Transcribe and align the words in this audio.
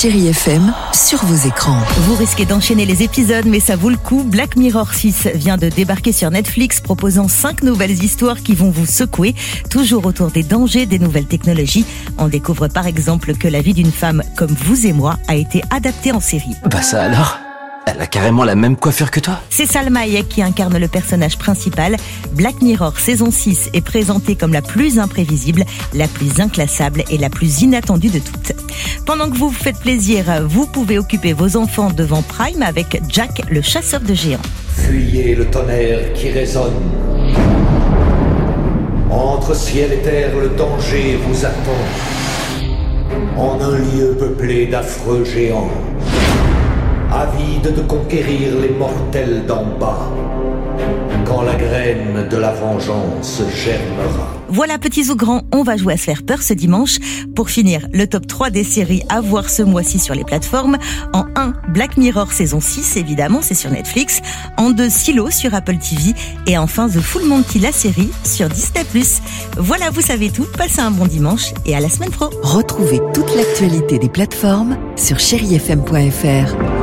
Chérie 0.00 0.28
FM 0.28 0.72
sur 0.94 1.22
vos 1.26 1.46
écrans. 1.46 1.78
Vous 2.04 2.14
risquez 2.14 2.46
d'enchaîner 2.46 2.86
les 2.86 3.02
épisodes, 3.02 3.44
mais 3.44 3.60
ça 3.60 3.76
vaut 3.76 3.90
le 3.90 3.98
coup. 3.98 4.24
Black 4.24 4.56
Mirror 4.56 4.94
6 4.94 5.28
vient 5.34 5.58
de 5.58 5.68
débarquer 5.68 6.12
sur 6.12 6.30
Netflix, 6.30 6.80
proposant 6.80 7.28
5 7.28 7.62
nouvelles 7.64 8.02
histoires 8.02 8.38
qui 8.38 8.54
vont 8.54 8.70
vous 8.70 8.86
secouer, 8.86 9.34
toujours 9.68 10.06
autour 10.06 10.30
des 10.30 10.42
dangers 10.42 10.86
des 10.86 10.98
nouvelles 10.98 11.26
technologies. 11.26 11.84
On 12.16 12.28
découvre 12.28 12.68
par 12.68 12.86
exemple 12.86 13.34
que 13.34 13.46
la 13.46 13.60
vie 13.60 13.74
d'une 13.74 13.92
femme 13.92 14.22
comme 14.36 14.54
vous 14.64 14.86
et 14.86 14.94
moi 14.94 15.18
a 15.28 15.34
été 15.34 15.60
adaptée 15.70 16.12
en 16.12 16.20
série. 16.20 16.56
Bah 16.64 16.80
ça 16.80 17.02
alors? 17.02 17.36
Elle 17.92 18.02
a 18.02 18.06
carrément 18.06 18.44
la 18.44 18.54
même 18.54 18.76
coiffure 18.76 19.10
que 19.10 19.18
toi 19.18 19.40
C'est 19.50 19.66
Salma 19.66 20.00
Hayek 20.00 20.28
qui 20.28 20.42
incarne 20.42 20.78
le 20.78 20.86
personnage 20.86 21.38
principal. 21.38 21.96
Black 22.32 22.62
Mirror 22.62 22.98
saison 22.98 23.30
6 23.30 23.70
est 23.72 23.80
présentée 23.80 24.36
comme 24.36 24.52
la 24.52 24.62
plus 24.62 24.98
imprévisible, 24.98 25.64
la 25.94 26.06
plus 26.06 26.40
inclassable 26.40 27.02
et 27.10 27.18
la 27.18 27.30
plus 27.30 27.62
inattendue 27.62 28.10
de 28.10 28.20
toutes. 28.20 28.52
Pendant 29.06 29.28
que 29.28 29.36
vous 29.36 29.48
vous 29.48 29.54
faites 29.54 29.80
plaisir, 29.80 30.24
vous 30.46 30.66
pouvez 30.66 30.98
occuper 30.98 31.32
vos 31.32 31.56
enfants 31.56 31.90
devant 31.90 32.22
Prime 32.22 32.62
avec 32.62 33.02
Jack, 33.08 33.42
le 33.50 33.60
chasseur 33.60 34.00
de 34.00 34.14
géants. 34.14 34.38
Fuyez 34.76 35.34
le 35.34 35.46
tonnerre 35.46 36.12
qui 36.14 36.30
résonne. 36.30 36.74
Entre 39.10 39.56
ciel 39.56 39.92
et 39.92 40.02
terre, 40.02 40.36
le 40.36 40.50
danger 40.50 41.18
vous 41.26 41.44
attend. 41.44 41.80
En 43.36 43.60
un 43.60 43.78
lieu 43.78 44.16
peuplé 44.18 44.66
d'affreux 44.66 45.24
géants, 45.24 45.70
de 47.58 47.82
conquérir 47.82 48.58
les 48.60 48.70
mortels 48.70 49.44
d'en 49.46 49.64
bas, 49.78 50.10
quand 51.26 51.42
la 51.42 51.54
graine 51.54 52.28
de 52.30 52.36
la 52.36 52.52
vengeance 52.52 53.42
germera. 53.54 54.28
Voilà, 54.48 54.78
petits 54.78 55.10
ou 55.10 55.16
grands, 55.16 55.42
on 55.52 55.62
va 55.62 55.76
jouer 55.76 55.94
à 55.94 55.96
se 55.96 56.02
faire 56.02 56.24
peur 56.24 56.42
ce 56.42 56.54
dimanche. 56.54 56.98
Pour 57.36 57.50
finir, 57.50 57.86
le 57.92 58.06
top 58.08 58.26
3 58.26 58.50
des 58.50 58.64
séries 58.64 59.02
à 59.08 59.20
voir 59.20 59.48
ce 59.48 59.62
mois-ci 59.62 60.00
sur 60.00 60.14
les 60.14 60.24
plateformes. 60.24 60.76
En 61.12 61.26
1, 61.36 61.52
Black 61.68 61.96
Mirror 61.96 62.32
saison 62.32 62.60
6, 62.60 62.96
évidemment, 62.96 63.40
c'est 63.42 63.54
sur 63.54 63.70
Netflix. 63.70 64.20
En 64.56 64.70
2, 64.70 64.90
Silo 64.90 65.30
sur 65.30 65.54
Apple 65.54 65.76
TV. 65.78 66.14
Et 66.48 66.58
enfin, 66.58 66.88
The 66.88 67.00
Full 67.00 67.26
Monty, 67.26 67.60
la 67.60 67.70
série, 67.70 68.10
sur 68.24 68.48
Disney+. 68.48 68.84
Voilà, 69.56 69.90
vous 69.90 70.00
savez 70.00 70.30
tout. 70.30 70.46
Passez 70.58 70.80
un 70.80 70.90
bon 70.90 71.06
dimanche 71.06 71.52
et 71.64 71.76
à 71.76 71.80
la 71.80 71.88
semaine 71.88 72.10
pro. 72.10 72.30
Retrouvez 72.42 73.00
toute 73.14 73.32
l'actualité 73.36 74.00
des 74.00 74.08
plateformes 74.08 74.76
sur 74.96 75.20
chérifm.fr. 75.20 76.79